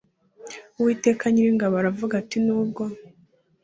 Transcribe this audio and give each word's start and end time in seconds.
Uwiteka 0.77 1.23
Nyiringabo 1.33 1.75
aravuga 1.77 2.13
ati 2.21 2.37
Nubwo 2.45 2.83